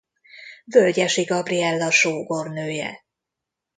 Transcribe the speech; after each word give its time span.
Völgyesi 0.65 1.23
Gabriella 1.23 1.91
sógornője. 1.91 3.03